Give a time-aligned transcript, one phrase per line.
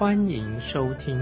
[0.00, 1.14] 欢迎收听。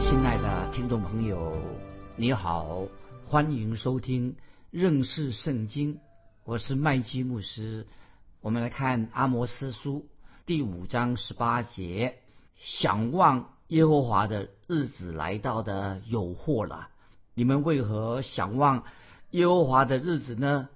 [0.00, 1.56] 亲爱的听众朋友，
[2.16, 2.88] 你好，
[3.28, 4.34] 欢迎收听
[4.72, 6.00] 认识圣经，
[6.42, 7.86] 我是麦基牧师。
[8.40, 10.08] 我们来看阿摩斯书
[10.44, 12.16] 第五章十八节，
[12.56, 13.50] 想望。
[13.68, 16.88] 耶和华的日子来到的有祸了，
[17.34, 18.82] 你们为何想望
[19.30, 20.68] 耶和华的日子呢？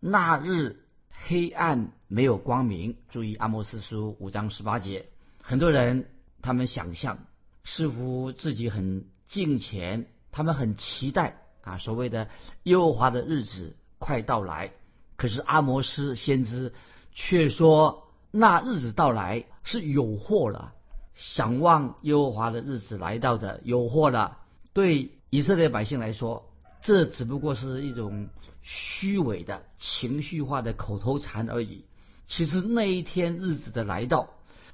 [0.00, 0.81] 那日
[1.12, 2.96] 黑暗没有光明。
[3.10, 5.06] 注意阿摩斯书五章十八节，
[5.40, 6.08] 很多人
[6.40, 7.18] 他们想象
[7.64, 12.28] 似乎自己很敬虔，他们很期待啊所谓的
[12.64, 14.72] 耶和华的日子快到来。
[15.16, 16.72] 可是阿摩斯先知
[17.12, 20.72] 却说，那日子到来是有祸了。
[21.14, 24.38] 想望耶和华的日子来到的有祸了。
[24.72, 26.51] 对以色列百姓来说，
[26.82, 28.28] 这只不过是一种
[28.62, 31.84] 虚伪的情绪化的口头禅而已。
[32.26, 34.30] 其实那一天日子的来到，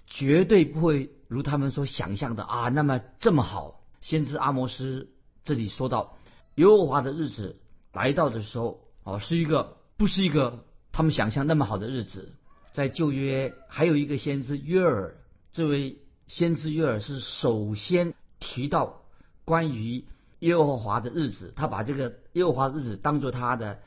[0.07, 3.81] 绝对不会如他们所想象的啊那么这么好。
[4.01, 5.11] 先知阿摩斯
[5.45, 6.17] 这里说到，
[6.57, 7.61] 耶和华的日子
[7.93, 12.33] 来到的时候，哦，是一个不是一个他们想象那么好的日子。
[12.73, 15.17] 在旧约还有一个先知约尔，
[15.53, 15.99] 这位。
[16.29, 19.01] 先知约尔是首先提到
[19.47, 20.05] 关于
[20.41, 23.81] 耶和华的日子，他把这个耶和华的日子当做他的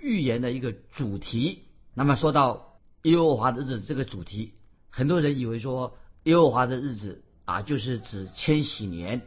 [0.00, 1.64] 预言的一个主题。
[1.94, 4.54] 那么说到耶和华的日子这个主题，
[4.90, 9.22] 很多人以为说耶和华的日子啊，就是指千禧年。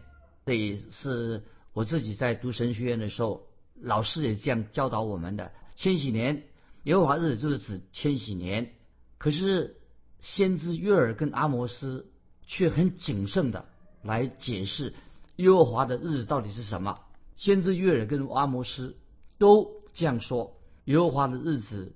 [0.45, 1.43] 这也是
[1.73, 3.47] 我自己在读神学院的时候，
[3.79, 5.51] 老师也这样教导我们的。
[5.75, 6.43] 千禧年，
[6.83, 8.73] 耶和华日子就是指千禧年。
[9.17, 9.77] 可是
[10.19, 12.07] 先知约尔跟阿摩斯。
[12.47, 13.63] 却很谨慎的
[14.03, 14.93] 来解释
[15.37, 16.99] 耶和华的日子到底是什么。
[17.35, 18.97] 先知约尔跟阿摩斯
[19.37, 21.95] 都这样说：耶和华的日子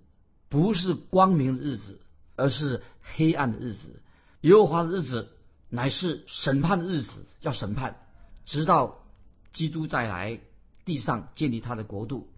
[0.50, 2.00] 不是光明的日子，
[2.36, 4.02] 而是黑暗的日子。
[4.42, 5.30] 耶和华的日子
[5.70, 7.98] 乃是审判的日子，要审判，
[8.46, 9.04] 直到
[9.54, 10.40] 基督再来
[10.86, 12.30] 地上建立他的国度。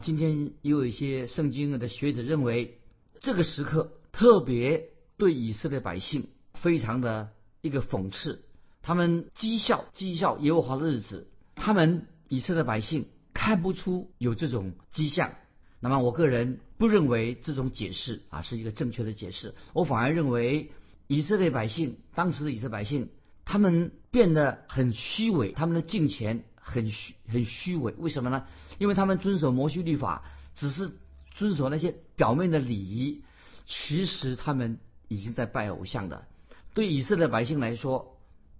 [0.00, 2.78] 今天也有一些圣经的学者认为，
[3.20, 7.30] 这个时刻特别对以色列百姓非常的。
[7.64, 8.43] 一个讽刺，
[8.84, 15.32] 他们讥笑讥笑耶和华的日子，他们以色列百姓看不出有这种迹象。
[15.80, 20.70] 那么我个人不认为这种解释啊是一个正确的解释，我反而认为
[21.06, 23.08] 以色列百姓当时的以色列百姓，
[23.46, 27.94] 他们变得很虚伪，他们的敬虔很虚很虚伪。
[27.96, 28.44] 为什么呢？
[28.78, 30.24] 因为他们遵守摩西律法，
[30.54, 30.92] 只是
[31.34, 33.22] 遵守那些表面的礼仪，
[33.64, 34.78] 其实他们
[35.08, 36.26] 已经在拜偶像的。
[36.74, 38.13] 对以色列百姓来说，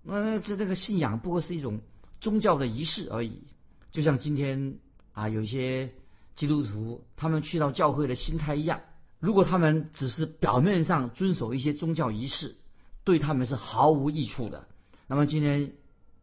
[0.05, 1.81] 那这这个信仰不过是一种
[2.21, 3.43] 宗教的仪式而已。
[3.91, 4.79] 就像今天
[5.13, 5.93] 啊，有些
[6.37, 8.81] 基督徒他们去到教会的心态一样。
[9.21, 12.57] 如果他们只是表面上遵守一些宗教仪式，
[13.05, 14.67] 对他们是毫无益处的。
[15.07, 15.73] 那么今天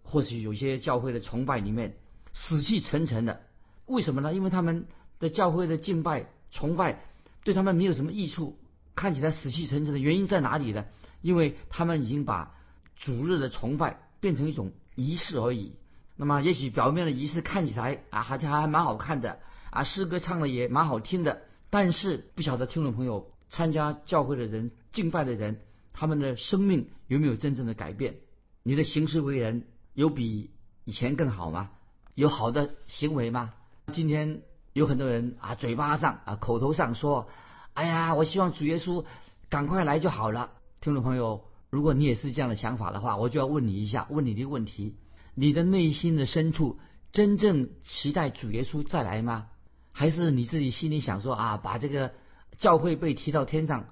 [0.04, 1.98] 或许有些教会的崇拜里面
[2.34, 3.42] 死气沉沉的，
[3.88, 4.34] 为什么呢？
[4.34, 4.86] 因为他们
[5.18, 7.04] 的教会的敬拜崇拜
[7.44, 8.60] 对他们没有什么益处，
[8.94, 10.86] 看起来死气沉沉的原因在哪里呢？
[11.22, 12.56] 因为他们已经把
[13.02, 15.74] 主日的崇拜变成一种仪式而已。
[16.16, 19.40] 那么，也许表面的仪式看起来啊，好像还蛮好看的
[19.72, 21.42] 啊，诗歌唱的也蛮好听的。
[21.70, 25.62] 但是，不晓得听众朋友参加教会的人、敬拜的人，
[25.94, 28.18] 他们的生命有没有真正的改变？
[28.64, 30.52] 你的行事为人有比
[30.84, 31.72] 以前更好吗？
[32.14, 33.54] 有好的行为吗？
[33.92, 34.44] 今天
[34.74, 37.30] 有很多人啊，嘴巴上啊，口头上说
[37.74, 39.06] ：“哎呀，我希望主耶稣
[39.50, 44.94] 赶快来就好了。”听众朋友，如果你也是这样的想法的话，我就要问你一下，问你一个问题：
[45.36, 46.78] 你的内心的深处
[47.14, 49.48] 真正期待主耶稣再来吗？
[49.94, 52.12] 还是你自己心里想说啊，把这个
[52.58, 53.86] 教会被提到天上，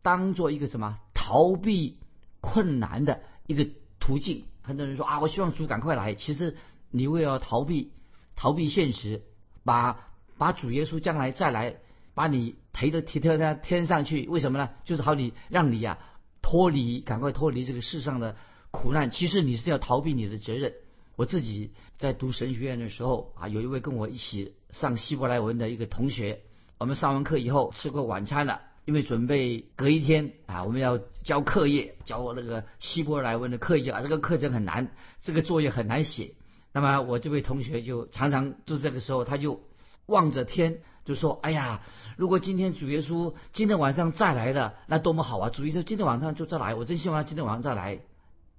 [0.00, 1.98] 当做一个什么逃避
[2.40, 3.66] 困难的一个
[3.98, 4.44] 途径？
[4.62, 6.14] 很多人说啊，我希望主赶快来。
[6.14, 6.56] 其实
[6.92, 7.90] 你为了逃避
[8.36, 9.22] 逃避现实，
[9.64, 9.98] 把
[10.38, 11.78] 把主耶稣将来再来，
[12.14, 14.70] 把你提的提到在天上去，为什么呢？
[14.84, 15.98] 就是好你让你呀。
[16.44, 18.36] 脱离，赶快脱离这个世上的
[18.70, 19.10] 苦难。
[19.10, 20.74] 其实你是要逃避你的责任。
[21.16, 26.42] 我自己在读神学院的时候啊，有一位跟我一起上希伯来文的一个同学，
[26.76, 34.92] 我们上完课以后吃过晚餐了，因为准备隔一天啊，我们要交课业，交那个希伯来文的课业啊，这个课程很难，
[35.22, 36.34] 这个作业很难写。
[36.74, 39.62] 那么我这位同学就常常就这个时候，他就
[40.04, 41.82] 望着天，就说：“哎呀，
[42.16, 45.50] 如果今天主耶稣今天晚上再来了，那多么好啊！
[45.50, 48.00] 主耶稣今天晚上就再来，我真希望他今天晚上再来。”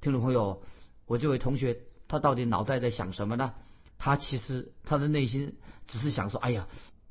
[0.01, 0.61] 听众朋友，
[1.05, 1.77] 我这位同学
[2.07, 3.53] 他到底脑袋在想什么呢？
[3.97, 5.57] 他其实他的内心
[5.87, 6.67] 只是想说：“哎呀，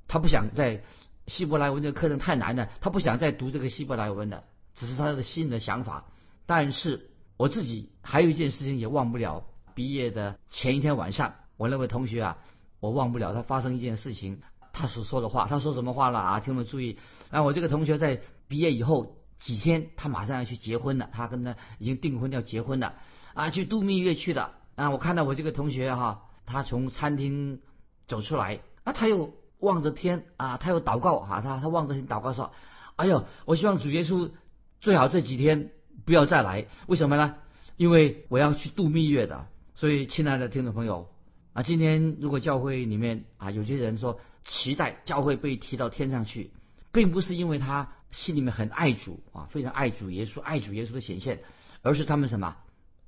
[0.08, 0.82] 他不想在。”
[1.26, 4.44] 希伯来文这个课程太难了，他不想再读这个希伯来文了，
[4.74, 6.04] 只是他的新的想法。
[6.44, 7.08] 但是
[7.38, 12.38] 我自己还有一件事情也忘不了，毕业的前一天晚上，我那位同学啊，
[12.78, 14.42] 我忘不了他发生一件事情，
[14.74, 16.40] 他所说的话，他说什么话了啊？
[16.40, 16.98] 听我们注意。
[17.30, 22.92] 啊，我这个同学在毕业以后几天，他马上要去结婚了，他跟他已经订婚要结婚了，
[23.32, 24.52] 啊，去度蜜月去了。
[24.74, 27.60] 啊，我看到我这个同学哈，他从餐厅
[28.06, 29.32] 走出来，啊，他又。
[29.60, 32.52] 望着天啊，他又祷告啊，他他望着天祷告说
[32.96, 34.30] ：“哎呦，我希望主耶稣
[34.78, 35.70] 最好这几天
[36.04, 37.36] 不要再来，为什么呢？
[37.78, 39.46] 因为我要去度蜜月的。
[39.74, 41.08] 所以，亲爱的听众朋友
[41.54, 46.50] 啊，今天如果教会里面啊有些人说期待教会被提到天上去，
[46.92, 51.40] 并不是因为他心里面很爱主啊，非常爱主耶稣，爱主耶稣的显现，
[51.82, 52.56] 而是他们什么？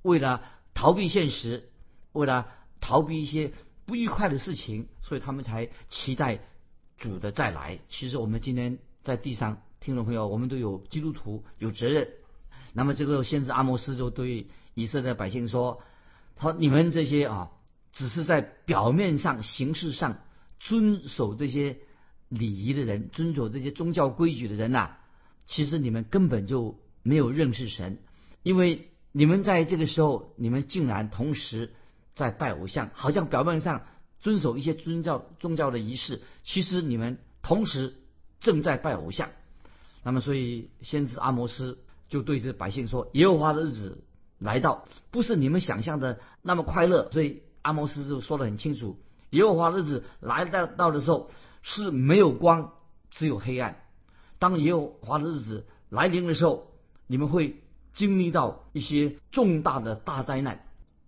[0.03, 0.43] 为了
[0.75, 1.69] 逃避现实，
[2.13, 2.49] 为了
[2.81, 3.53] 逃避一些。”
[3.87, 6.41] 不愉快的事情，所以他们才期待
[6.99, 7.79] 主的再来。
[7.89, 12.09] 其实我们今天在地上，听众朋友，我们都有基督徒有责任。
[12.73, 15.85] 那么这个先知阿摩斯就对以色列百姓说
[16.35, 17.53] ：“他说你们这些啊，
[17.93, 20.19] 只是在表面上、形式上
[20.67, 21.79] 遵守这些
[22.29, 24.97] 礼仪的人，遵守这些宗教规矩的人呐，
[25.47, 27.99] 其实你们根本就没有认识神，
[28.43, 31.73] 因为你们在这个时候，你们竟然同时。”
[32.17, 33.83] 在拜偶像，好像表面上
[34.21, 37.95] 遵守一些宗教宗教的仪式，其实你们同时
[38.41, 39.29] 正在拜偶像。
[40.03, 41.77] 那么，所以先知阿摩斯
[42.09, 44.03] 就对这百姓说：“耶和华的日子
[44.39, 48.99] 来到，不是你们想象的那么快乐。”所以阿摩斯就说得很清楚
[49.37, 51.31] ：“耶和华的日子来到到的时候
[51.63, 52.73] 是没有光，
[53.11, 53.77] 只有黑暗。
[54.39, 56.73] 当耶和华的日子来临的时候，
[57.07, 57.63] 你们会
[57.93, 60.65] 经历到一些重大的大灾难。”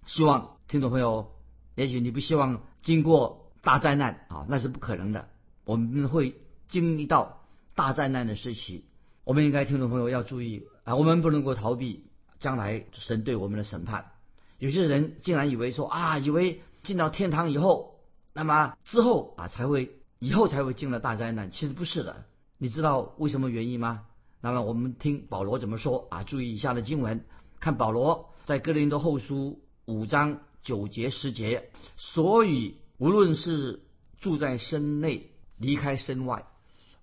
[0.06, 0.56] 希望。
[0.69, 1.32] 听众朋友，
[1.76, 5.30] 也许你不希望经过大灾难啊，那是不可能的。
[5.64, 6.36] 我们会
[6.69, 7.42] 经历到
[7.75, 8.84] 大灾难的时期，
[9.25, 12.04] 我们应该听众朋友要注意啊，我们不能够逃避
[12.38, 14.12] 将来神对我们的审判。
[14.58, 17.98] 有些人竟然以为说啊，以为进到天堂以后，
[18.38, 22.25] 那么之后啊才会以后才会进了大灾难，其实不是的。
[22.56, 24.06] 你知道为什么原因吗？
[24.40, 26.23] 那么我们听保罗怎么说啊？
[26.23, 27.25] 注意以下的经文，
[27.58, 30.40] 看保罗在哥林多后书五章。
[30.61, 33.85] 九节十节，所以无论是
[34.19, 36.44] 住在身内，离开身外，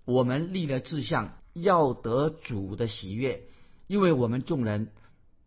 [0.03, 3.47] 我们立了志向，要得主的喜悦，
[3.87, 4.91] 因为我们众人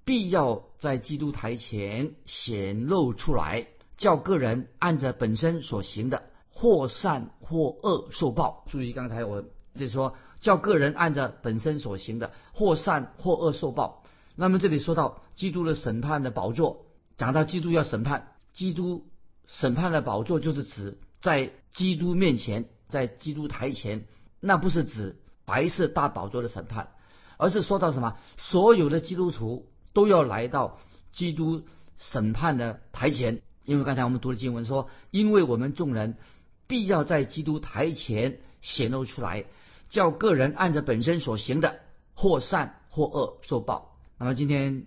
[0.05, 3.69] 必要在基督台前显露出来，
[3.99, 8.65] 叫个人按着本身所行的，或善或恶受报。
[8.69, 9.45] 注意刚才我
[9.77, 14.05] 就说，叫个人按着本身所行的，或善或恶受报。
[14.37, 16.87] 那么这里说到基督的审判的宝座。
[17.17, 19.09] 讲到基督要审判，基督
[19.49, 24.07] 审判的宝座就是指在基督面前，在基督台前，
[24.39, 26.91] 那不是指白色大宝座的审判，
[27.37, 28.17] 而是说到什么？
[28.37, 30.79] 所有的基督徒都要来到
[31.11, 31.65] 基督
[31.97, 36.17] 审判的台前，因为刚才我们读的经文说，因为我们众人
[36.67, 39.45] 必要在基督台前显露出来，
[39.89, 41.81] 叫个人按着本身所行的，
[42.15, 43.97] 或善或恶受报。
[44.19, 44.87] 那么今天。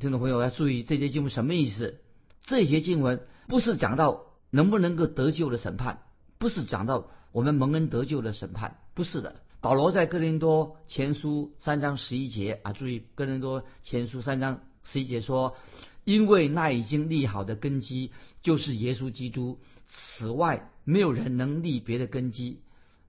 [0.00, 2.00] 听众朋友要注意，这些经文什么意思？
[2.42, 6.00] 这些经文不是讲到能不能够得救的审判，
[6.38, 9.36] 不是讲到我们蒙恩得救的审判，不是的。
[9.60, 15.56] 保罗在哥林多前书三章十一节啊，注意哥林多前书三章十一节说，
[16.04, 18.10] 因为那已经立好的根基
[18.42, 22.60] 就是耶稣基督，此外没有人能立别的根基。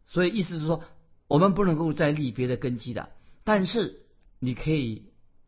[0.07, 0.83] 所以意思是说，
[1.27, 3.09] 我们不能够再立别的根基的，
[3.43, 4.01] 但是
[4.39, 5.03] 你可以。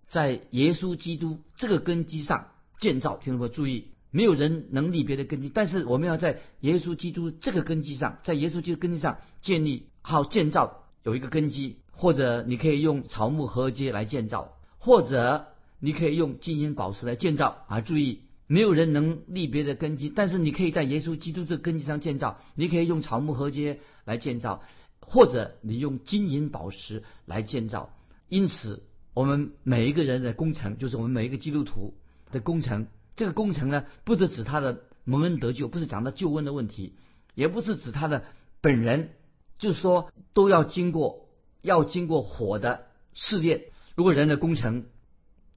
[0.07, 15.47] 在耶稣基督这个根基上建造，听众朋友注意，没有人能立别的根基，但是我们要在耶稣基督这个根基上，在耶稣基督根基上建立好建造有一个根基，或者你可以用草木合接来建造，或者
[15.85, 17.79] 你可以用金银宝石来建造啊！
[17.79, 24.63] 注意，没有人能立别的根基，但是你可以在耶稣基督这根基上建造，你可以用草木合接来建造，
[24.99, 27.91] 或者你用金银宝石来建造，
[28.27, 28.83] 因此。
[29.13, 31.93] 我们每一个人的工程，就是我们每一个基督徒
[32.33, 32.87] 的工程。
[33.15, 36.95] 这个工程呢，不是指他的蒙恩得救，不是讲到救恩的问题，
[37.33, 38.25] 也不是指他的
[38.59, 39.11] 本人，
[39.57, 41.29] 就是说都要经过
[41.61, 43.61] 要经过火的试炼。
[43.95, 44.87] 如果人的工程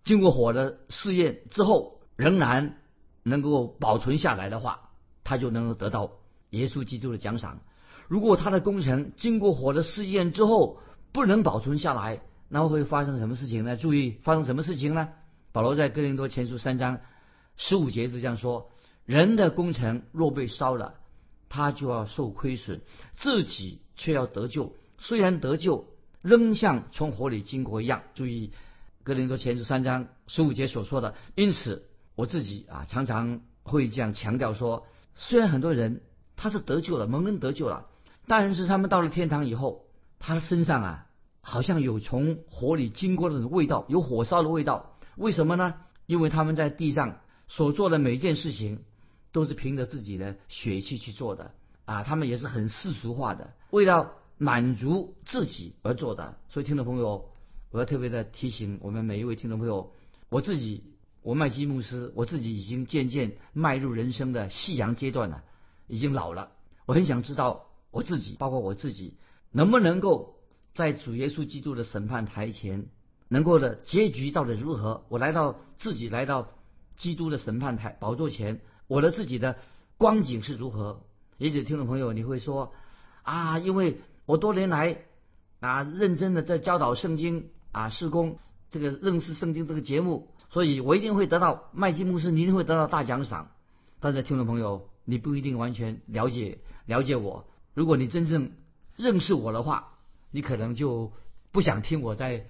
[0.08, 2.78] 经过火的试验之后仍然
[3.24, 4.88] 能够保存下来的话，
[5.22, 6.12] 他就能够得到
[6.48, 7.60] 耶稣基督的奖赏。
[8.06, 10.80] 如果他的工程经过火的试验之后
[11.12, 13.76] 不能保存下来，那会发生什么事情呢？
[13.76, 15.10] 注意发生什么事情呢？
[15.52, 17.00] 保罗在哥林多前书三章
[17.58, 18.70] 十五节就这样说：
[19.04, 20.94] 人的工程若被烧了，
[21.50, 22.80] 他就要受亏损，
[23.14, 24.72] 自己却要得救。
[24.96, 25.84] 虽然得救，
[26.22, 28.04] 仍像从火里经过一样。
[28.14, 28.52] 注意
[29.08, 31.14] 哥林多前书三章十五节所说的。
[31.34, 36.02] 因此，我自己啊常常会这样强调说：虽然很多人
[36.36, 37.86] 他是得救了，蒙恩得救了，
[38.26, 39.86] 但是他们到了天堂以后，
[40.20, 41.04] 他身上啊。
[41.40, 44.98] 好像有从火里经过的味道，有火烧的味道。
[45.16, 45.76] 为什么呢？
[46.04, 48.80] 因为他们在地上所做的每一件事情，
[49.32, 51.52] 都是凭着自己的血气去做的
[51.86, 52.02] 啊。
[52.02, 56.36] 他们也是很世俗化的，为了满足自己而做的。
[56.50, 57.30] 所以，听众朋友，
[57.70, 59.92] 我要特别的提醒我们每一位听众朋友，
[60.28, 60.84] 我自己，
[61.22, 65.44] 我麦基牧师，我自己已经渐渐迈入人生的夕阳阶段了，
[65.86, 66.52] 已经老了。
[66.86, 69.14] 我很想知道我自己，包括我自己，
[69.52, 70.34] 能不能够。
[70.74, 72.86] 在主耶稣基督的审判台前，
[73.26, 75.04] 能够的结局到底如何？
[75.08, 76.50] 我来到自己来到
[76.94, 79.56] 基督的审判台宝座前，我的自己的
[79.96, 81.02] 光景是如何？
[81.36, 82.74] 也许听众朋友你会说
[83.22, 84.98] 啊，因为我多年来
[85.58, 88.38] 啊认真的在教导圣经啊施工
[88.70, 93.50] 这个认识圣经这个节目，所以我一定会得到麦基牧师，你一定会得到大奖赏。
[94.00, 97.46] 但是听众朋友，你不一定完全了解了解我。
[97.74, 98.52] 如果你真正
[98.96, 99.94] 认识我的话，
[100.30, 101.12] 你可能就
[101.50, 102.46] 不想听我在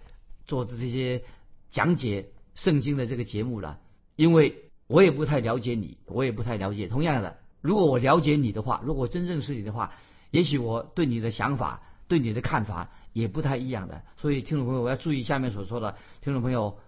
[0.47, 1.23] 做这些
[1.71, 3.79] 讲解圣经的这个节目了，
[4.17, 6.89] 因为我也不太了解你，我也不太了解。
[6.89, 9.93] 同样的，如果我了解你的话，如果真正是你的话，
[10.31, 14.03] 也许我对你的想法、对你的看法也不太一样的。
[14.17, 15.97] 所以，听众朋友，我要注意下面所说的。
[16.23, 16.79] 听众朋友，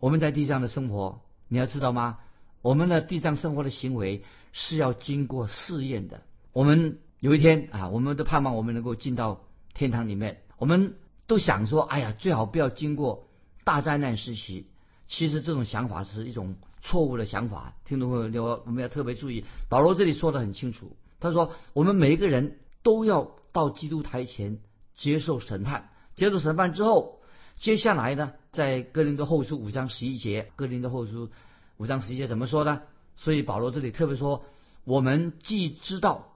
[0.00, 2.18] 我们在地上的生活，你要知道吗？
[2.62, 6.22] 我们的地上生活的行为是要经过试验的。
[6.52, 9.42] 我们有一天啊，我们都盼望我们能够进到。
[9.72, 10.96] 天堂里面，我们
[11.28, 13.28] 都想说：“哎呀，最好不要经过
[13.62, 14.66] 大灾难时期。”
[15.06, 17.74] 其实这种想法是一种错误的想法。
[17.84, 19.44] 听众朋友，我我们要特别注意。
[19.68, 24.58] 保罗这里说的很清楚，他说：“我们每一个人都要到基督台前
[25.00, 25.88] 接受审判。
[26.14, 27.20] 接受审判之后，
[27.56, 31.30] 接下来呢，在哥林多后书五章十一节，哥林多后书
[31.78, 32.82] 五章十一节怎么说呢？
[33.16, 34.44] 所以保罗这里特别说：
[34.84, 36.26] 我们既知道。”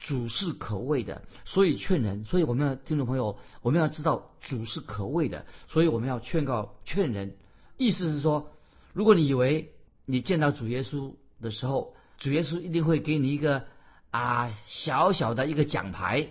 [0.00, 2.24] 主是可畏的，所以劝人。
[2.24, 7.36] 所以我们要听众朋友，我们要知道主是可畏的，所以我们要劝告劝人。
[7.76, 8.52] 意思是说，
[8.92, 9.72] 如果你以为
[10.06, 13.64] 你见到主耶稣的时候，主耶稣一定会给你一个
[14.12, 16.28] 啊小小的一个奖牌，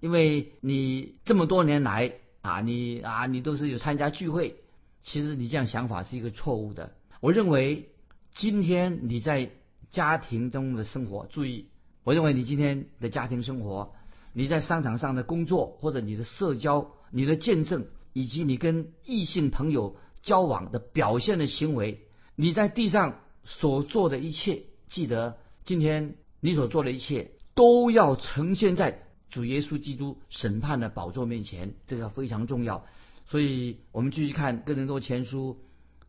[0.00, 4.56] 因为你这么多年来啊，你啊你都是有参加聚会。
[5.02, 6.92] 其实你这样想法是一个错误的。
[7.20, 7.90] 我认为
[8.32, 9.50] 今天你在
[9.90, 11.66] 家庭中的生活，注意。
[12.02, 13.94] 我认为你今天的家庭生活，
[14.32, 32.84] 你在商场上的工作，或者你的社交、你的见证，以及你跟异性朋友交往的表现的行为，你在地上所做的一切，记得今天你所做的一切都要呈现在主耶稣基督审判的宝座面前，这个非常重要。
[33.26, 35.60] 所以我们继续看哥林多前书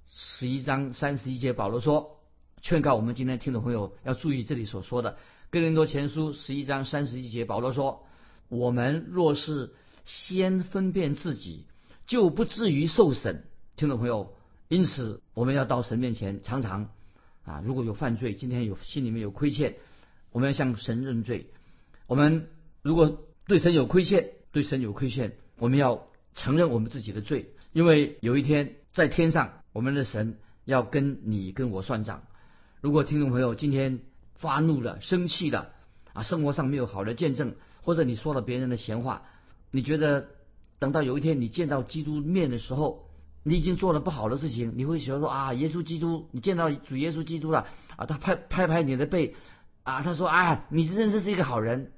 [0.09, 2.19] 十一章三十一节，保罗说，
[2.61, 5.17] 劝告我们今天听众朋友要注意这里所说的。
[5.51, 8.05] 哥林多前书十一章三十一节，保罗说
[8.49, 9.73] ：“我们若是
[10.03, 11.65] 先分辨自己，
[12.07, 14.33] 就不至于受审。”听众朋友，
[14.67, 16.89] 因此我们要到神面前，常常
[17.43, 19.75] 啊，如果有犯罪，今天有心里面有亏欠，
[20.31, 21.51] 我们要向神认罪。
[22.07, 22.47] 我们
[22.81, 32.23] 如果对神有亏欠，对神有亏欠，我们要承认我们自己的罪，因为有一天在天上，我们的神要跟你跟我算账。
[32.81, 33.99] 如果听众朋友今天，
[34.33, 35.73] 发怒了，生气了，
[36.13, 39.23] 啊，生活上没有好的见证，或者你说了别人的闲话，
[39.69, 40.29] 你觉得
[40.79, 43.07] 等到有一天你见到基督面的时候，
[43.43, 49.35] 你已经做了不好的事情，你会觉得说啊，耶稣基督，你见到主耶稣基督了，啊，他拍拍拍你的背，
[49.83, 51.91] 啊，他说啊，你是真是是一个好人，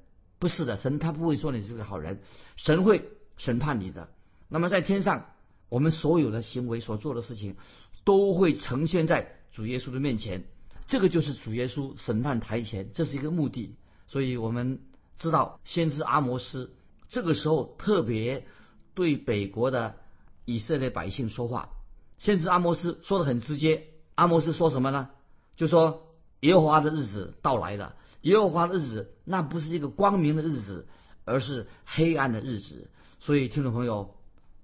[0.44, 2.20] 不是的，神他不会说你是个好人，
[2.58, 4.10] 神会审判你的。
[4.50, 5.28] 那么在天上，
[5.70, 7.56] 我们所有的行为所做的事情，
[8.04, 10.44] 都会呈现在主耶稣的面前。
[10.86, 13.78] 这个就是主耶稣审判台前，这是一个目的。
[14.06, 14.82] 所以我们
[15.18, 16.74] 知道，先知阿摩斯
[17.08, 18.46] 这个时候特别
[18.94, 19.96] 对北国的
[20.44, 21.70] 以色列百姓说话。
[22.18, 23.86] 先知阿摩斯说的很直接。
[24.16, 25.08] 阿摩斯说什么呢？
[25.56, 27.96] 就说耶和华的日子到来了。
[28.24, 30.88] 耶和华的日子，那不是一个光明的日子，
[31.24, 32.90] 而是黑暗的日子。
[33.20, 34.16] 所以听众朋友，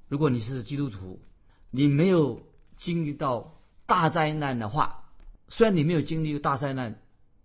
[0.07, 1.21] 如果你是基督徒，
[1.69, 2.41] 你没有
[2.77, 5.11] 经历到大灾难的话，
[5.49, 6.99] 虽然你没有经历大灾难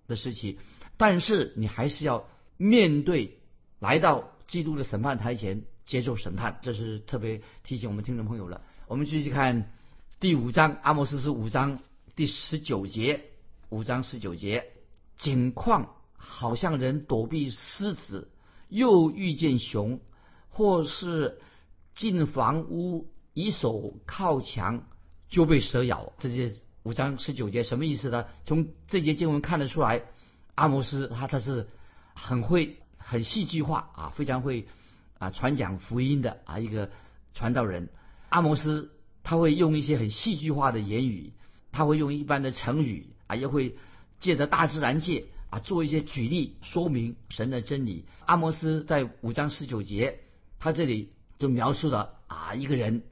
[0.07, 0.59] 的时期，
[0.97, 3.39] 但是你还是要面对
[3.79, 6.59] 来到基督的审判台前接受审判。
[6.63, 8.63] 这是特别提醒我们听众朋友了。
[8.87, 9.73] 我们继续看
[10.21, 11.81] 第五章，阿摩斯是五章
[12.15, 13.25] 第十九节，
[13.69, 14.67] 五章十九节，
[15.17, 15.95] 景况
[16.25, 18.31] 好像人躲避狮子，
[18.69, 20.01] 又遇见熊，
[20.49, 21.41] 或是。
[21.95, 24.89] 进房屋以手靠墙
[25.29, 26.53] 就被蛇咬，这些
[26.83, 28.25] 五章十九节什么意思呢？
[28.45, 30.03] 从这节经文看得出来，
[30.57, 31.69] 阿摩斯他他是
[32.13, 34.67] 很会很戏剧化啊，非常会
[35.21, 36.91] 啊传讲福音的啊一个
[37.33, 37.91] 传道人。
[38.29, 38.91] 阿摩斯
[39.23, 41.33] 他会用一些很戏剧化的言语，
[41.71, 43.77] 他会用一般的成语啊，也会
[44.19, 48.05] 借着大自然界啊做一些举例说明神的真理。
[48.27, 50.21] 阿摩斯在五章十九节，
[50.59, 51.11] 他这里。
[51.37, 53.03] 就描述了啊一个人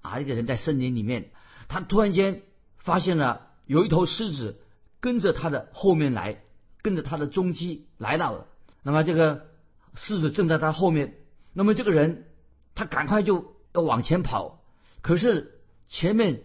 [0.00, 1.30] 啊一个人在森林里面，
[1.68, 2.42] 他突然间
[2.76, 4.60] 发现了有一头狮子
[4.98, 6.42] 跟着他的后面来，
[6.82, 8.48] 跟着他的踪迹来到了。
[8.82, 9.46] 那么这个
[9.94, 11.14] 狮子正在他后面，
[11.52, 12.26] 那么这个人
[12.74, 14.60] 他赶快就要往前跑，
[15.00, 16.42] 可是前面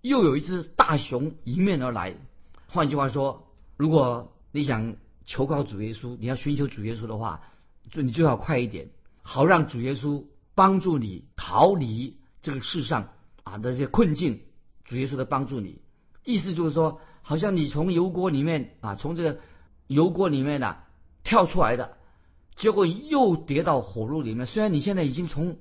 [0.00, 2.16] 又有一只大熊迎面而来。
[2.66, 7.42] 换句话说，如果你想求告主耶稣，你要寻求主耶稣的话，
[7.90, 8.88] 就你最好快一点，
[9.22, 10.24] 好让主耶稣。
[10.54, 13.10] 帮助你逃离这个世上
[13.44, 14.40] 啊的这些困境，
[14.86, 15.82] 主耶稣的帮助你，
[16.24, 19.38] 意思就是说，好像你从油锅里面啊，从这个
[19.86, 20.78] 油锅里面呢
[21.22, 21.98] 跳出来的，
[22.56, 24.46] 结果又跌到火炉里面。
[24.46, 25.58] 虽然你现在已经从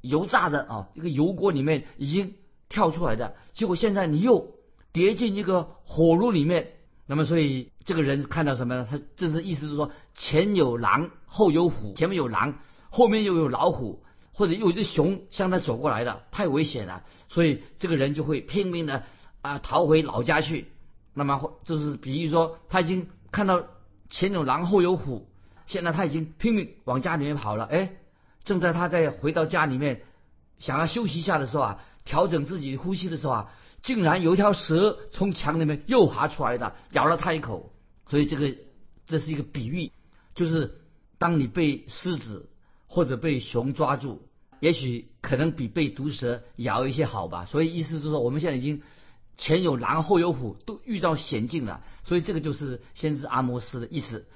[0.00, 2.32] 油炸的啊一个油锅里面已经
[2.70, 4.54] 跳出来的，结果现在你又
[4.92, 6.77] 跌进一个火炉里面。
[7.08, 8.86] 那么，所以这个人看到什么呢？
[8.88, 12.60] 他这是意思是说，前有狼，后有虎，前面有狼，
[12.90, 14.04] 后面又有老虎。
[14.30, 19.02] 或者有一只熊向他走过来的，太危险了，所以这个人就会拼命的
[19.42, 20.68] 啊逃回老家去。
[21.12, 23.64] 那么就是比喻说，他已经看到
[24.08, 25.26] 前有狼后有虎，
[25.66, 27.64] 现在他已经拼命往家里面跑了。
[27.64, 27.90] 哎，
[28.44, 30.02] 正在他在回到家里面
[30.60, 37.72] 想要休息一下的时候啊，调整自己呼吸的时候啊，竟然有一条蛇从墙里面又爬出来的，咬了他一口。
[38.08, 38.56] 所以这个
[39.06, 39.92] 这是一个比喻，
[40.34, 40.80] 就是
[41.18, 42.48] 当你被狮子
[42.86, 44.22] 或者被熊抓住。
[44.60, 48.82] 也许可能比被毒蛇咬一些好吧，所以意思是说，我们现在已经
[49.36, 51.84] 前有狼后有虎，都遇到险境了。
[52.04, 54.26] 所以这个就是先知阿摩斯的意思，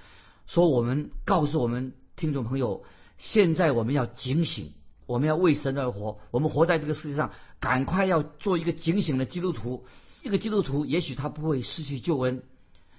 [0.46, 2.84] 说我们告诉我们听众朋友，
[3.18, 4.70] 现在我们要警醒，
[5.06, 9.86] 我们要为神而活，我们活在这个世界上，赶快要做一个警醒的基督徒。
[10.22, 12.42] 一个基督徒也许他不会失去救恩，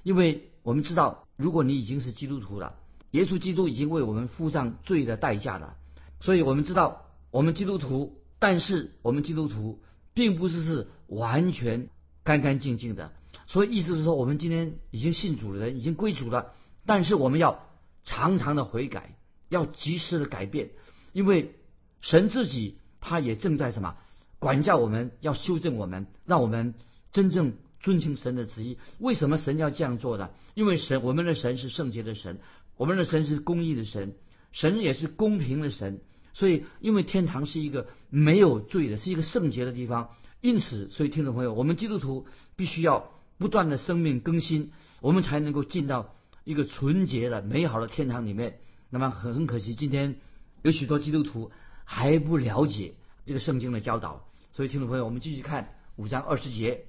[0.03, 2.77] 因为我们知道，如果你已经是基督徒了，
[3.11, 5.75] 耶稣基督已经为我们付上罪的代价了，
[6.21, 7.01] 所以我们知道。
[7.31, 9.81] 我们基督徒，但是我们基督徒
[10.13, 11.89] 并不是是完全
[12.23, 13.11] 干干净净的，
[13.47, 16.53] 所以意思是说，我们今天已经信主的人已经归主了，
[16.85, 17.65] 但是我们要
[18.03, 19.17] 常常的悔改，
[19.49, 20.69] 要及时的改变，
[21.11, 21.55] 因为
[22.01, 23.97] 神自己他也正在什么
[24.43, 26.75] 管教我们，要修正我们，让我们
[27.11, 28.77] 真正遵行神的旨意。
[28.99, 30.33] 为什么神要这样做的？
[30.53, 32.39] 因为神，我们的神是圣洁的神，
[32.77, 34.13] 我们的神是公义的神，
[34.51, 36.01] 神也是公平的神。
[36.33, 40.09] 所以，因为天堂是一个没有罪的，是一个圣洁的地方，
[40.41, 42.25] 因此，所以听众朋友，我们基督徒
[42.55, 48.59] 必须要不断的生命更新，我们才能够进到一个纯洁的、美好的天堂里面。
[48.89, 50.15] 那么很很可惜，今天
[50.63, 51.51] 有许多基督徒
[51.85, 54.25] 还不了解这个圣经的教导。
[54.53, 56.85] 所以，听众朋友，我们继续看五章二十节，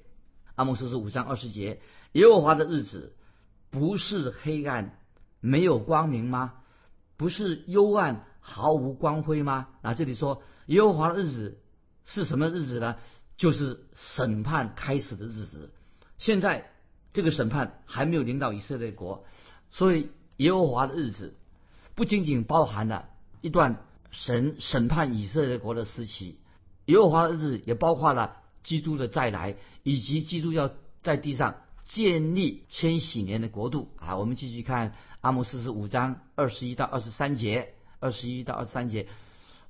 [0.55, 1.81] 阿蒙斯是五章二十节，
[2.13, 3.17] 耶和华的日子
[3.71, 4.99] 不是黑暗
[5.41, 6.55] 没有光明吗？
[7.17, 8.25] 不是幽暗。
[8.47, 9.69] 毫无光辉吗？
[9.81, 11.63] 那这里说耶和华的日子
[12.05, 12.97] 是什么日子呢？
[13.39, 15.73] 就是审判开始的日子。
[16.19, 16.71] 现在
[17.15, 19.25] 这个审判还没有临到以色列国，
[19.71, 21.35] 所以耶和华的日子
[21.95, 23.09] 不仅仅包含了
[23.41, 26.39] 一段神审判以色列国的时期，
[26.87, 30.71] 耶和华的日子也包括了基督的再来，以及基督要
[31.03, 33.91] 在地上建立千禧年的国度。
[33.97, 37.75] 啊，我们继续看阿摩斯是五章二十一到二十三节。
[38.01, 39.07] 二十一到二十三节，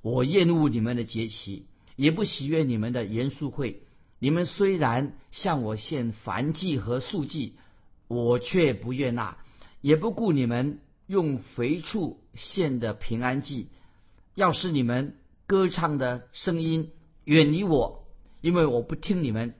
[0.01, 3.83] 我厌恶你们的节期，也不喜悦你们的严肃会。
[4.19, 7.55] 你们虽然向我献燔祭和素祭，
[8.09, 9.37] 我却不悦纳，
[9.79, 13.69] 也不顾你们用肥畜献的平安祭。
[14.33, 15.15] 要是你们
[15.47, 16.91] 歌唱的声音
[17.25, 18.07] 远离我，
[18.41, 19.53] 因为我不听你们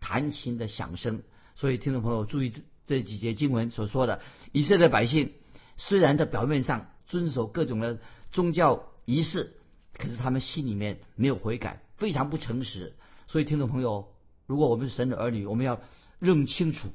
[0.00, 1.22] 弹琴的响声。
[1.54, 4.20] 所以，听众朋友注意这这几节经文所说的，
[4.50, 5.34] 以色列百姓
[5.76, 6.90] 虽然在表面上。
[7.10, 7.98] 遵守各种的
[8.30, 9.54] 宗教仪式，
[9.94, 12.94] 可是他们心里面没有悔改，非常不诚实。
[13.26, 14.12] 所以，听众朋友，
[14.46, 15.80] 如果我们是神的儿女，我们要
[16.20, 16.90] 认清楚，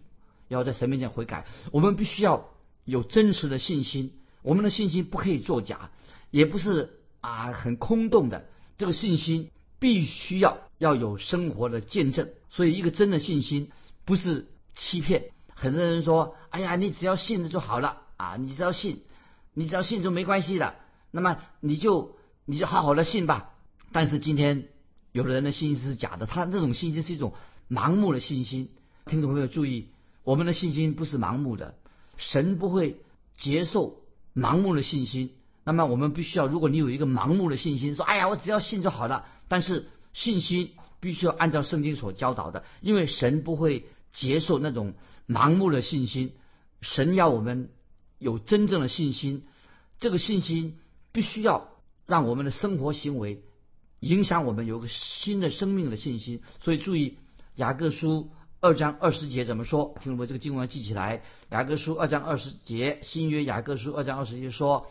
[0.48, 1.46] 要在神面前悔改。
[1.74, 2.48] 我们必须要
[2.86, 5.92] 有真实的信心，我们的信心不可以作假，
[6.32, 8.46] 也不是啊很空洞的。
[8.78, 9.52] 这个信心
[9.86, 12.32] 必须要要有生活的见证。
[12.50, 13.70] 所以，一个真的信心
[14.04, 15.26] 不是欺骗。
[15.54, 19.04] 很多人说：“哎呀，你只要信着就好了啊，你只要信，
[19.54, 20.74] 你只要信就没关系的。
[21.12, 23.54] 那么你就你就好好的信吧。”
[23.94, 24.70] 但是今天
[25.12, 27.36] 有的人的信心是假的，他这种信心是一种
[27.70, 28.72] 盲目的信心。
[29.06, 29.90] 听众朋友注意，
[30.24, 31.76] 我们的信心不是盲目的，
[32.18, 33.02] 神不会
[33.38, 34.02] 接受
[34.34, 35.36] 盲目的信心。
[35.66, 40.72] 那么我们必须要，如果你有一个盲目的信心，说：“哎呀，我只要信就好了。”但是信心。
[41.02, 44.96] 必须要按照圣经所教导的，因为神不会接受那种
[45.28, 46.34] 盲目的信心。
[46.82, 47.70] 神要我们
[48.18, 49.44] 有真正的信心，
[50.00, 50.80] 这个信心
[51.12, 51.70] 必须要
[52.08, 53.44] 让我们的生活行为
[54.00, 56.42] 影响我们有个新的生命的信心。
[56.60, 57.20] 所以注意
[57.54, 59.96] 雅各书二章二十节怎么说？
[60.02, 60.26] 听懂没？
[60.26, 61.22] 这个经文要记起来。
[61.52, 64.88] 雅各书二章二十节，新约雅各书二章二十节说：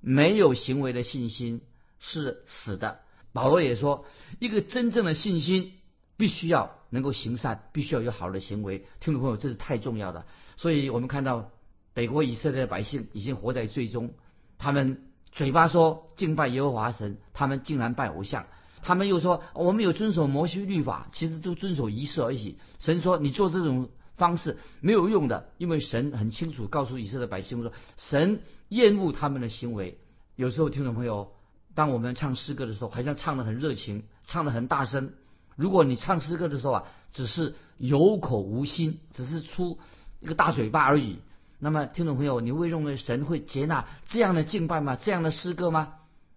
[0.00, 1.60] 没有行为的信心
[1.98, 3.00] 是死的。
[3.32, 4.04] 保罗也说，
[4.38, 5.72] 一个真正的信心
[6.16, 8.86] 必须要能够行善，必须要有好的行为。
[9.00, 10.24] 听众朋友，这是太重要的。
[10.56, 11.50] 所以我们看到
[11.92, 14.14] 北国以色列的百姓已经活在最终，
[14.56, 18.46] 他们嘴巴说敬拜耶和华神，他们竟然拜偶像。
[18.82, 22.56] 他们又说我们有遵守摩西律法，其实都遵守仪式而已。
[22.78, 29.98] 神说你做这种方式没有用的，因为神很清楚告诉以色列百姓说，神厌恶他们的行为。
[30.34, 31.32] 有时候听众朋友。
[31.74, 35.12] 当我们唱诗歌的时候，好像唱得很热情，唱得很大声。
[35.56, 39.78] 如果你唱诗歌的时候啊，只是有口无心，只是出
[40.20, 41.18] 一个大嘴巴而已，
[41.58, 44.96] 那么听众朋友，你会认为神会接纳这样的敬拜吗？
[44.96, 45.96] 这样的诗歌吗？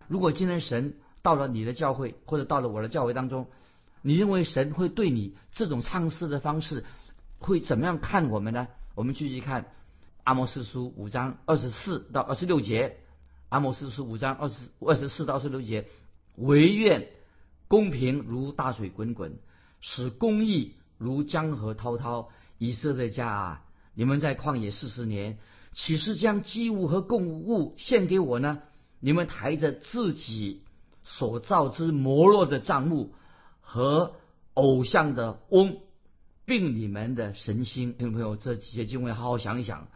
[0.10, 3.48] 如果今天神到了你的教会，或者到了我的教会当中，
[4.02, 6.84] 你认为神会对你这种唱诗的方式
[7.40, 8.68] 会怎么样看我们呢？
[8.96, 9.66] 我们继续看
[10.24, 12.98] 阿摩斯书五章二十四到二十六节。
[13.50, 15.88] 阿摩斯书五章二十二十四到二十六节，
[16.36, 17.08] 唯愿
[17.68, 19.40] 公平如大水滚滚，
[19.82, 22.30] 使公义如江河滔滔。
[22.60, 23.64] 以色列家啊，
[23.96, 25.40] 你们在旷野四十年，
[25.74, 28.60] 岂是将祭物和供物献给我呢？
[29.00, 30.62] 你们抬着自己
[31.04, 33.16] 所造之摩洛的帐幕
[33.62, 34.14] 和
[34.54, 35.78] 偶像的翁，
[36.50, 37.94] 并你们的神心。
[37.94, 39.88] 听众朋友，这几节经文好好想一想，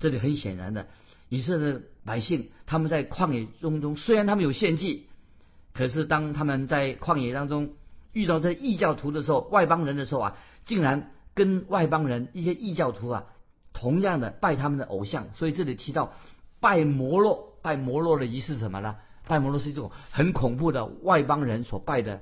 [0.00, 0.88] 这里很显然的。
[1.28, 5.06] 以色列百姓他们在旷野中中，虽然他们有献祭，
[5.72, 7.74] 可是当他们在旷野当中
[8.12, 13.26] 遇到这异教徒的时候，外邦人的时候啊，竟然跟外邦人一些异教徒啊，
[13.72, 15.28] 同样的拜他们的偶像。
[15.34, 16.12] 所以这里提到
[16.58, 18.96] 拜摩洛，拜摩洛的仪式什么呢？
[19.28, 22.20] 拜摩洛是一种很恐怖的外邦人所拜的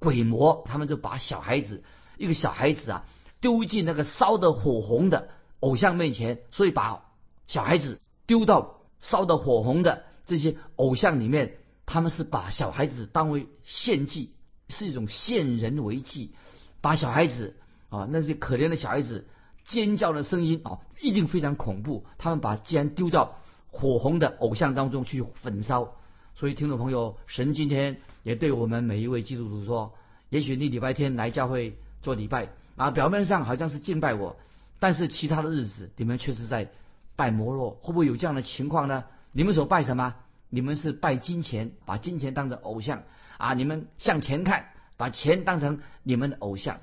[0.00, 1.84] 鬼魔，他们就把小孩子
[2.16, 3.04] 一个小孩子啊
[3.40, 5.28] 丢进那个烧得火红的
[5.60, 7.04] 偶像面前，所以把
[7.46, 8.00] 小孩子。
[8.26, 11.54] 丢到烧得火红的这些偶像里面，
[11.86, 14.34] 他们是把小孩子当为献祭，
[14.68, 16.34] 是一种献人为祭，
[16.82, 17.56] 把小孩子
[17.88, 19.26] 啊那些可怜的小孩子
[19.64, 22.04] 尖叫的声音啊，一定非常恐怖。
[22.18, 23.38] 他们把既然丢到
[23.70, 25.96] 火红的偶像当中去焚烧，
[26.34, 29.94] 所以听众朋友，神今天也对我们每一位基督徒说：，
[30.28, 34.36] 也许你礼拜天来教会做礼拜啊，表面上好像是敬拜我，
[34.78, 36.70] 但是其他的日子你们却是在。
[37.18, 39.02] 拜摩洛会不会有这样的情况呢？
[39.32, 40.14] 你们所拜什么？
[40.50, 43.02] 你们是拜金钱，把金钱当成偶像
[43.38, 43.54] 啊！
[43.54, 46.78] 你们向前看，把钱当成你们的偶像。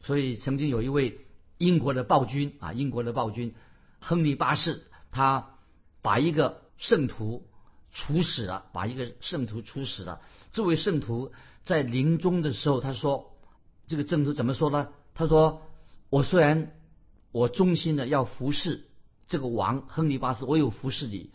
[0.00, 1.20] 所以曾经有一位
[1.58, 3.54] 英国的暴君啊，英国的暴君
[4.00, 5.50] 亨利八世，他
[6.00, 7.46] 把一个圣徒
[7.92, 10.22] 处死了，把一个圣徒处死了。
[10.50, 11.30] 这位圣徒
[11.62, 13.36] 在临终的时候，他说
[13.86, 14.88] ：“这个圣徒怎么说呢？
[15.14, 15.62] 他说：
[16.10, 16.72] 我虽然
[17.32, 18.84] 我忠心的要服侍。”
[19.26, 21.30] 这个王亨利八世，我有服侍你，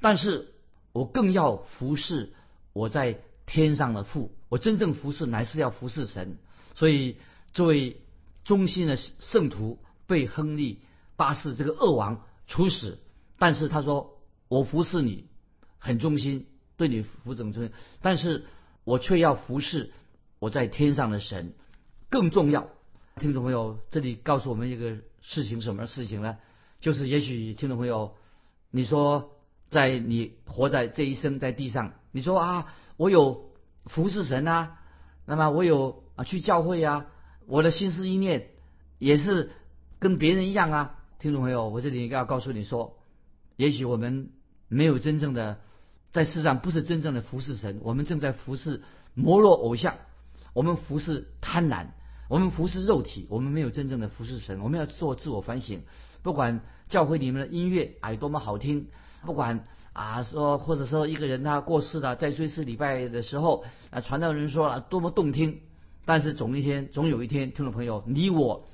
[0.00, 0.54] 但是
[0.92, 2.32] 我更要服侍
[2.72, 4.32] 我在天上的父。
[4.48, 6.38] 我真正服侍乃是要服侍神。
[6.74, 7.18] 所以，
[7.52, 8.00] 这位
[8.42, 10.80] 忠心的圣徒被亨利
[11.16, 12.98] 八世这个恶王处死。
[13.38, 15.26] 但是他说：“我服侍你
[15.78, 16.46] 很忠心，
[16.78, 18.46] 对你服从忠心，但是
[18.82, 19.92] 我却要服侍
[20.38, 21.52] 我在天上的神。
[22.08, 22.70] 更重要，
[23.18, 26.36] 听众朋友，这里告诉我们一个事情，什么事情呢？”
[26.80, 28.14] 就是也许听众朋友，
[28.70, 29.32] 你说
[29.70, 33.52] 在你活在这一生在地上，你说啊，我有
[33.86, 34.80] 服侍神啊，
[35.24, 37.06] 那么我有啊去教会啊，
[37.46, 38.50] 我的心思意念
[38.98, 39.50] 也是
[39.98, 40.98] 跟别人一样啊。
[41.18, 42.98] 听众朋友，我这里要告诉你说，
[43.56, 44.28] 也许我们
[44.68, 45.58] 没有真正的
[46.10, 48.82] 在世上不是真正的服侍神，我们正在服侍
[49.14, 49.96] 摩洛偶像，
[50.52, 51.86] 我们服侍贪婪，
[52.28, 54.60] 我们服侍肉体，我们没有真正的服侍神。
[54.60, 55.82] 我们要做自我反省，
[56.22, 58.88] 不管教会里面的音乐啊有多么好听，
[59.24, 65.60] 不管啊说或者说一个人他过世了，在追思礼拜的时候啊传道人说了多么动听，
[66.04, 68.68] 但是总一天总有一天，听众朋友，你我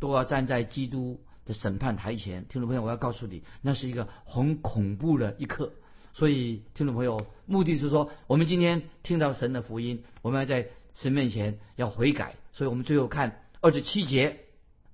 [0.00, 2.46] 都要站在基督的审判台前。
[2.48, 5.72] 听众朋友，我要告诉你，那是一个很恐怖的一刻。
[6.14, 12.36] 所以，听众朋友，目的是说，我们今天听到神的福音，我们要在神面前要悔改。
[12.52, 14.40] 所以我们最后看二十七节，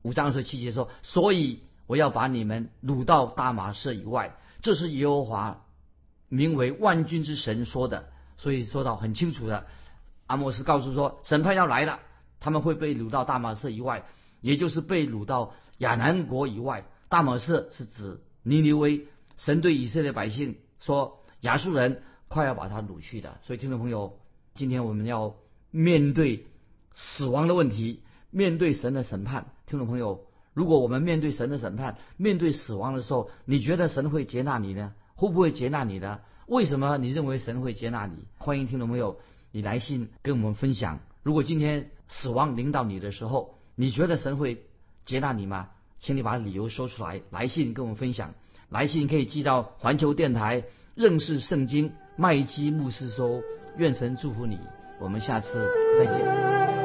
[0.02, 5.64] 五章二十七节说：“所以我要把你们掳到大马士以外。”这是耶和华
[6.28, 8.10] 名为万军之神说的。
[8.38, 9.66] 所以说到很清楚的，
[10.26, 12.00] 阿莫斯告诉说，审判要来了，
[12.40, 14.04] 他们会被掳到大马士以外，
[14.40, 16.84] 也就是被掳到亚南国以外。
[17.08, 19.06] 大马士是指尼尼微。
[19.36, 20.56] 神对以色列百姓。
[20.80, 24.18] 说亚述人快要把他掳去的，所以听众朋友，
[24.54, 25.34] 今天我们要
[25.70, 26.46] 面对
[26.94, 29.52] 死亡的问题，面对神的审判。
[29.66, 34.92] 听众朋友，如果我们面对神的审判，面对死亡的时候，你觉得神会接纳你呢？
[35.14, 36.20] 会不会接纳你呢？
[36.46, 38.26] 为什么你认为神会接纳你？
[38.38, 39.20] 欢迎听众朋友，
[39.52, 41.00] 你来信跟我们分享。
[41.22, 44.64] 如果今天死亡临到你的时候，你觉得神会
[45.04, 45.68] 接纳你吗？
[45.98, 48.34] 请你把理由说出来，来信跟我们分享。
[48.70, 53.42] 来信可以寄到环球电台认识圣经麦基牧师收，
[53.76, 54.58] 愿神祝福你，
[55.00, 55.66] 我们下次
[55.98, 56.79] 再见。